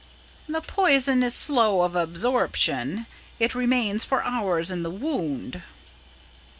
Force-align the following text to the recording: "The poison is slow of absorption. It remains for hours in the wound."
"The 0.49 0.61
poison 0.61 1.21
is 1.21 1.35
slow 1.35 1.83
of 1.83 1.95
absorption. 1.95 3.05
It 3.37 3.53
remains 3.53 4.03
for 4.03 4.23
hours 4.23 4.71
in 4.71 4.81
the 4.81 4.89
wound." 4.89 5.61